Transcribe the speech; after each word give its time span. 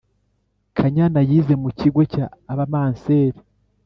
kanyana 0.77 1.19
yize 1.29 1.53
mu 1.63 1.69
kigo 1.79 2.01
cya 2.13 2.25
abamanseri 2.51 3.39